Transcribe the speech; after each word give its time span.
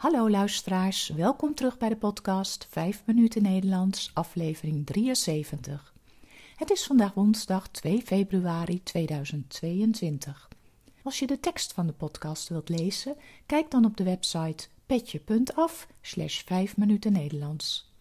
Hallo 0.00 0.30
luisteraars, 0.30 1.08
welkom 1.08 1.54
terug 1.54 1.78
bij 1.78 1.88
de 1.88 1.96
podcast 1.96 2.66
5 2.70 3.02
minuten 3.06 3.42
Nederlands, 3.42 4.10
aflevering 4.14 4.86
73. 4.86 5.94
Het 6.56 6.70
is 6.70 6.84
vandaag 6.84 7.14
woensdag 7.14 7.68
2 7.68 8.02
februari 8.02 8.82
2022. 8.82 10.48
Als 11.02 11.18
je 11.18 11.26
de 11.26 11.40
tekst 11.40 11.72
van 11.72 11.86
de 11.86 11.92
podcast 11.92 12.48
wilt 12.48 12.68
lezen, 12.68 13.16
kijk 13.46 13.70
dan 13.70 13.84
op 13.84 13.96
de 13.96 14.04
website 14.04 14.68
petje.af 14.86 15.86
slash 16.00 16.42
5 16.42 16.76
minuten 16.76 17.12
Nederlands. 17.12 17.92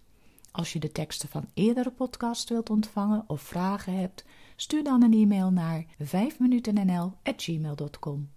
Als 0.52 0.74
je 0.74 0.80
de 0.80 0.92
teksten 0.92 1.30
van 1.30 1.50
eerdere 1.54 1.92
podcasts 1.92 2.50
wilt 2.50 2.70
ontvangen 2.70 3.24
of 3.28 3.42
vragen 3.42 3.94
hebt, 3.94 4.26
stuur 4.56 4.84
dan 4.84 5.04
een 5.04 5.14
e-mail 5.14 5.52
naar 5.52 5.86
5minutennl.gmail.com. 6.04 8.30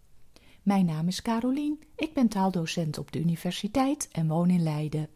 Mijn 0.63 0.85
naam 0.85 1.09
is 1.09 1.23
Carolien, 1.23 1.81
ik 1.97 2.15
ben 2.15 2.29
taaldocent 2.29 2.99
op 2.99 3.13
de 3.13 3.19
universiteit 3.21 4.09
en 4.13 4.29
woon 4.29 4.51
in 4.51 4.63
Leiden. 4.63 5.09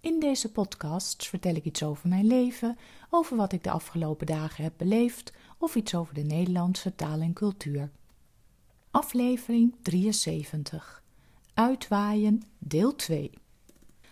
In 0.00 0.20
deze 0.20 0.52
podcast 0.52 1.28
vertel 1.28 1.54
ik 1.54 1.64
iets 1.64 1.82
over 1.82 2.08
mijn 2.08 2.26
leven, 2.26 2.76
over 3.10 3.36
wat 3.36 3.52
ik 3.52 3.64
de 3.64 3.70
afgelopen 3.70 4.26
dagen 4.26 4.64
heb 4.64 4.72
beleefd 4.76 5.32
of 5.58 5.74
iets 5.74 5.94
over 5.94 6.14
de 6.14 6.22
Nederlandse 6.22 6.94
taal 6.94 7.20
en 7.20 7.32
cultuur. 7.32 7.90
Aflevering 8.90 9.74
73 9.82 11.02
Uitwaaien, 11.54 12.42
deel 12.58 12.96
2 12.96 13.30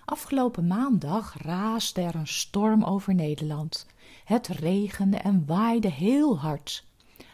Afgelopen 0.05 0.67
maandag 0.67 1.43
raasde 1.43 2.01
er 2.01 2.15
een 2.15 2.27
storm 2.27 2.85
over 2.85 3.15
Nederland. 3.15 3.87
Het 4.25 4.47
regende 4.47 5.17
en 5.17 5.47
waaide 5.47 5.91
heel 5.91 6.39
hard. 6.39 6.89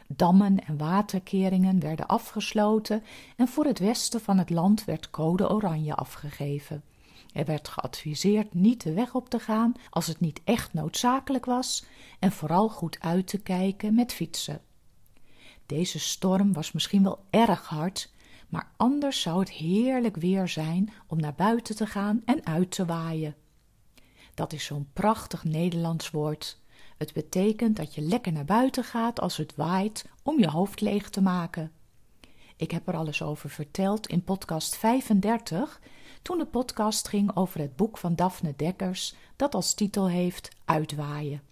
Dammen 0.09 0.65
en 0.67 0.77
waterkeringen 0.77 1.81
werden 1.81 2.07
afgesloten 2.07 3.03
en 3.37 3.49
voor 3.49 3.65
het 3.65 3.79
westen 3.79 4.21
van 4.21 4.39
het 4.39 4.51
land 4.51 4.85
werd 4.85 5.11
code 5.11 5.51
oranje 5.51 5.95
afgegeven. 5.95 6.83
Er 7.33 7.45
werd 7.45 7.69
geadviseerd 7.69 8.55
niet 8.55 8.83
de 8.83 8.93
weg 8.93 9.15
op 9.15 9.29
te 9.29 9.39
gaan 9.39 9.75
als 9.91 10.07
het 10.07 10.21
niet 10.21 10.41
echt 10.45 10.73
noodzakelijk 10.73 11.45
was 11.45 11.85
en 12.19 12.33
vooral 12.33 12.69
goed 12.69 13.01
uit 13.01 13.27
te 13.27 13.39
kijken 13.39 13.95
met 13.95 14.13
fietsen. 14.13 14.61
Deze 15.67 15.99
storm 15.99 16.53
was 16.53 16.73
misschien 16.73 17.03
wel 17.03 17.25
erg 17.31 17.67
hard, 17.67 18.13
maar 18.49 18.73
anders 18.77 19.21
zou 19.21 19.39
het 19.39 19.51
heerlijk 19.51 20.17
weer 20.17 20.49
zijn 20.49 20.93
om 21.07 21.21
naar 21.21 21.35
buiten 21.35 21.77
te 21.77 21.87
gaan 21.87 22.23
en 22.25 22.47
uit 22.47 22.71
te 22.71 22.85
waaien. 22.85 23.35
Dat 24.35 24.53
is 24.53 24.65
zo'n 24.65 24.89
prachtig 24.93 25.45
Nederlands 25.45 26.11
woord. 26.11 26.61
Het 26.97 27.13
betekent 27.13 27.77
dat 27.77 27.95
je 27.95 28.01
lekker 28.01 28.33
naar 28.33 28.45
buiten 28.45 28.85
gaat 28.85 29.21
als 29.21 29.37
het 29.37 29.55
waait 29.55 30.05
om 30.23 30.39
je 30.39 30.49
hoofd 30.49 30.81
leeg 30.81 31.11
te 31.11 31.23
maken. 31.23 31.73
Ik 32.57 32.71
heb 32.71 32.89
er 32.89 32.97
alles 32.97 33.23
over 33.23 33.51
verteld 33.51 34.07
in 34.07 34.25
podcast 34.25 34.77
35, 34.77 35.81
toen 36.23 36.39
de 36.39 36.47
podcast 36.47 37.09
ging 37.09 37.37
over 37.37 37.61
het 37.61 37.77
boek 37.77 37.99
van 37.99 38.15
Daphne 38.15 38.55
Dekkers, 38.57 39.15
dat 39.37 39.55
als 39.55 39.75
titel 39.75 40.09
heeft 40.09 40.49
Uitwaaien. 40.65 41.43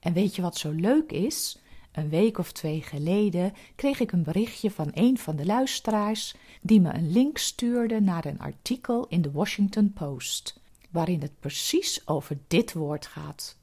En 0.00 0.12
weet 0.12 0.36
je 0.36 0.42
wat 0.42 0.56
zo 0.56 0.70
leuk 0.70 1.12
is? 1.12 1.58
Een 1.92 2.08
week 2.08 2.38
of 2.38 2.52
twee 2.52 2.82
geleden 2.82 3.52
kreeg 3.74 4.00
ik 4.00 4.12
een 4.12 4.22
berichtje 4.22 4.70
van 4.70 4.90
een 4.94 5.18
van 5.18 5.36
de 5.36 5.46
luisteraars 5.46 6.34
die 6.62 6.80
me 6.80 6.94
een 6.94 7.12
link 7.12 7.38
stuurde 7.38 8.00
naar 8.00 8.24
een 8.24 8.38
artikel 8.38 9.06
in 9.08 9.22
de 9.22 9.30
Washington 9.30 9.92
Post, 9.92 10.60
waarin 10.90 11.20
het 11.20 11.40
precies 11.40 12.08
over 12.08 12.38
dit 12.46 12.72
woord 12.72 13.06
gaat. 13.06 13.60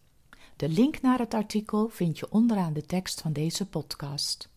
De 0.60 0.70
link 0.70 1.02
naar 1.02 1.20
het 1.20 1.34
artikel 1.34 1.90
vind 1.90 2.20
je 2.20 2.32
onderaan 2.32 2.74
de 2.74 2.86
tekst 2.86 3.22
van 3.22 3.34
deze 3.34 3.66
podcast. 3.66 4.50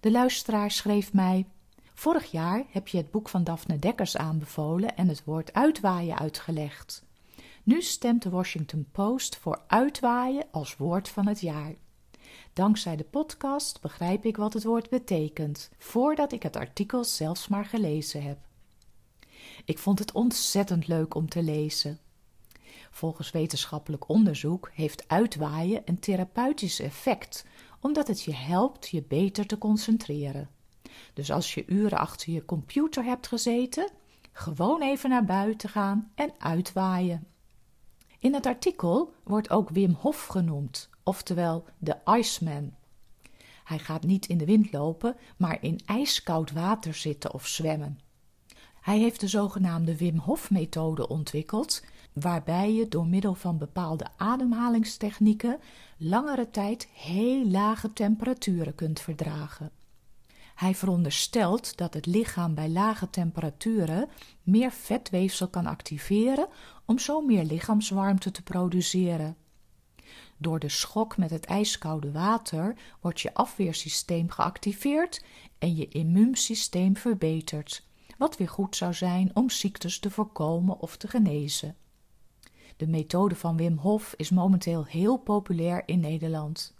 De 0.00 0.10
luisteraar 0.10 0.70
schreef 0.70 1.12
mij: 1.12 1.46
Vorig 1.94 2.30
jaar 2.30 2.64
heb 2.70 2.88
je 2.88 2.96
het 2.96 3.10
boek 3.10 3.28
van 3.28 3.44
Daphne 3.44 3.78
Dekkers 3.78 4.16
aanbevolen 4.16 4.96
en 4.96 5.08
het 5.08 5.24
woord 5.24 5.52
uitwaaien 5.52 6.18
uitgelegd. 6.18 7.04
Nu 7.62 7.82
stemt 7.82 8.22
de 8.22 8.30
Washington 8.30 8.86
Post 8.92 9.36
voor 9.36 9.62
uitwaaien 9.66 10.44
als 10.50 10.76
woord 10.76 11.08
van 11.08 11.26
het 11.26 11.40
jaar. 11.40 11.74
Dankzij 12.52 12.96
de 12.96 13.04
podcast 13.04 13.80
begrijp 13.80 14.24
ik 14.24 14.36
wat 14.36 14.52
het 14.52 14.64
woord 14.64 14.90
betekent, 14.90 15.70
voordat 15.78 16.32
ik 16.32 16.42
het 16.42 16.56
artikel 16.56 17.04
zelfs 17.04 17.48
maar 17.48 17.64
gelezen 17.64 18.22
heb. 18.22 18.38
Ik 19.64 19.78
vond 19.78 19.98
het 19.98 20.12
ontzettend 20.12 20.86
leuk 20.86 21.14
om 21.14 21.28
te 21.28 21.42
lezen. 21.42 21.98
Volgens 22.94 23.30
wetenschappelijk 23.30 24.08
onderzoek 24.08 24.70
heeft 24.74 25.08
uitwaaien 25.08 25.82
een 25.84 25.98
therapeutisch 25.98 26.80
effect, 26.80 27.46
omdat 27.80 28.08
het 28.08 28.22
je 28.22 28.34
helpt 28.34 28.88
je 28.88 29.02
beter 29.02 29.46
te 29.46 29.58
concentreren. 29.58 30.50
Dus 31.14 31.32
als 31.32 31.54
je 31.54 31.66
uren 31.66 31.98
achter 31.98 32.32
je 32.32 32.44
computer 32.44 33.04
hebt 33.04 33.26
gezeten, 33.26 33.90
gewoon 34.32 34.82
even 34.82 35.10
naar 35.10 35.24
buiten 35.24 35.68
gaan 35.68 36.10
en 36.14 36.32
uitwaaien. 36.38 37.26
In 38.18 38.34
het 38.34 38.46
artikel 38.46 39.14
wordt 39.24 39.50
ook 39.50 39.70
Wim 39.70 39.96
Hof 40.00 40.26
genoemd, 40.26 40.88
oftewel 41.02 41.64
de 41.78 41.96
Iceman. 42.04 42.74
Hij 43.64 43.78
gaat 43.78 44.02
niet 44.02 44.26
in 44.26 44.38
de 44.38 44.44
wind 44.44 44.72
lopen, 44.72 45.16
maar 45.36 45.58
in 45.60 45.80
ijskoud 45.86 46.52
water 46.52 46.94
zitten 46.94 47.32
of 47.34 47.46
zwemmen. 47.46 47.98
Hij 48.80 48.98
heeft 48.98 49.20
de 49.20 49.28
zogenaamde 49.28 49.96
Wim 49.96 50.18
Hof-methode 50.18 51.08
ontwikkeld, 51.08 51.82
waarbij 52.12 52.72
je 52.72 52.88
door 52.88 53.06
middel 53.06 53.34
van 53.34 53.58
bepaalde 53.58 54.06
ademhalingstechnieken 54.16 55.60
langere 55.96 56.50
tijd 56.50 56.88
heel 56.92 57.46
lage 57.46 57.92
temperaturen 57.92 58.74
kunt 58.74 59.00
verdragen. 59.00 59.70
Hij 60.54 60.74
veronderstelt 60.74 61.76
dat 61.76 61.94
het 61.94 62.06
lichaam 62.06 62.54
bij 62.54 62.68
lage 62.68 63.10
temperaturen 63.10 64.08
meer 64.42 64.70
vetweefsel 64.72 65.48
kan 65.48 65.66
activeren 65.66 66.48
om 66.84 66.98
zo 66.98 67.20
meer 67.20 67.44
lichaamswarmte 67.44 68.30
te 68.30 68.42
produceren. 68.42 69.36
Door 70.36 70.58
de 70.58 70.68
schok 70.68 71.16
met 71.16 71.30
het 71.30 71.44
ijskoude 71.44 72.10
water 72.10 72.76
wordt 73.00 73.20
je 73.20 73.34
afweersysteem 73.34 74.30
geactiveerd 74.30 75.24
en 75.58 75.76
je 75.76 75.88
immuunsysteem 75.88 76.96
verbeterd, 76.96 77.84
wat 78.18 78.36
weer 78.36 78.48
goed 78.48 78.76
zou 78.76 78.94
zijn 78.94 79.30
om 79.34 79.50
ziektes 79.50 79.98
te 79.98 80.10
voorkomen 80.10 80.80
of 80.80 80.96
te 80.96 81.08
genezen. 81.08 81.76
De 82.82 82.88
methode 82.88 83.34
van 83.34 83.56
Wim 83.56 83.76
Hof 83.76 84.14
is 84.16 84.30
momenteel 84.30 84.84
heel 84.84 85.16
populair 85.16 85.82
in 85.86 86.00
Nederland. 86.00 86.74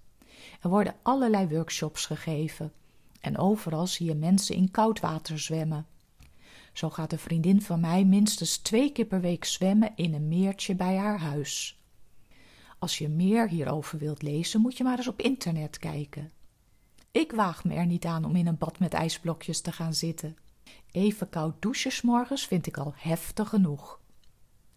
Er 0.60 0.68
worden 0.68 0.94
allerlei 1.02 1.48
workshops 1.48 2.06
gegeven 2.06 2.72
en 3.20 3.38
overal 3.38 3.86
zie 3.86 4.06
je 4.06 4.14
mensen 4.14 4.54
in 4.54 4.70
koud 4.70 5.00
water 5.00 5.38
zwemmen. 5.38 5.86
Zo 6.72 6.90
gaat 6.90 7.12
een 7.12 7.18
vriendin 7.18 7.62
van 7.62 7.80
mij 7.80 8.04
minstens 8.04 8.56
twee 8.56 8.92
keer 8.92 9.04
per 9.04 9.20
week 9.20 9.44
zwemmen 9.44 9.92
in 9.96 10.14
een 10.14 10.28
meertje 10.28 10.74
bij 10.74 10.96
haar 10.96 11.18
huis. 11.18 11.80
Als 12.78 12.98
je 12.98 13.08
meer 13.08 13.48
hierover 13.48 13.98
wilt 13.98 14.22
lezen, 14.22 14.60
moet 14.60 14.76
je 14.76 14.84
maar 14.84 14.98
eens 14.98 15.08
op 15.08 15.20
internet 15.20 15.78
kijken. 15.78 16.32
Ik 17.10 17.32
waag 17.32 17.64
me 17.64 17.74
er 17.74 17.86
niet 17.86 18.04
aan 18.04 18.24
om 18.24 18.36
in 18.36 18.46
een 18.46 18.58
bad 18.58 18.78
met 18.78 18.92
ijsblokjes 18.92 19.60
te 19.60 19.72
gaan 19.72 19.94
zitten. 19.94 20.36
Even 20.90 21.28
koud 21.28 21.62
douchen 21.62 21.92
morgens 22.02 22.46
vind 22.46 22.66
ik 22.66 22.76
al 22.76 22.92
heftig 22.96 23.48
genoeg. 23.48 24.00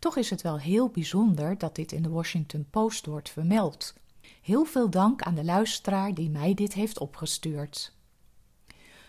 Toch 0.06 0.18
is 0.18 0.30
het 0.30 0.42
wel 0.42 0.60
heel 0.60 0.90
bijzonder 0.90 1.58
dat 1.58 1.76
dit 1.76 1.92
in 1.92 2.02
de 2.02 2.10
Washington 2.10 2.68
Post 2.70 3.06
wordt 3.06 3.30
vermeld. 3.30 3.94
Heel 4.42 4.66
veel 4.66 4.90
dank 4.90 5.22
aan 5.22 5.36
de 5.36 5.44
luisteraar 5.44 6.14
die 6.14 6.30
mij 6.30 6.54
dit 6.54 6.74
heeft 6.74 7.00
opgestuurd. 7.00 7.94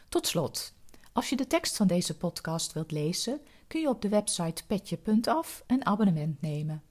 Tot 0.08 0.26
slot, 0.26 0.72
als 1.12 1.28
je 1.28 1.36
de 1.36 1.46
tekst 1.46 1.76
van 1.76 1.86
deze 1.86 2.16
podcast 2.16 2.72
wilt 2.72 2.90
lezen, 2.90 3.40
kun 3.66 3.80
je 3.80 3.88
op 3.88 4.02
de 4.02 4.08
website 4.08 4.66
petje.af 4.66 5.64
een 5.66 5.86
abonnement 5.86 6.40
nemen. 6.40 6.82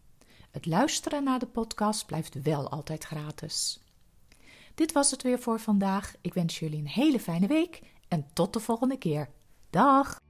Het 0.51 0.65
luisteren 0.65 1.23
naar 1.23 1.39
de 1.39 1.47
podcast 1.47 2.05
blijft 2.05 2.41
wel 2.41 2.69
altijd 2.69 3.03
gratis. 3.03 3.79
Dit 4.75 4.91
was 4.91 5.11
het 5.11 5.21
weer 5.21 5.39
voor 5.39 5.59
vandaag. 5.59 6.15
Ik 6.21 6.33
wens 6.33 6.59
jullie 6.59 6.79
een 6.79 6.87
hele 6.87 7.19
fijne 7.19 7.47
week 7.47 7.81
en 8.07 8.27
tot 8.33 8.53
de 8.53 8.59
volgende 8.59 8.97
keer. 8.97 9.29
Dag! 9.69 10.23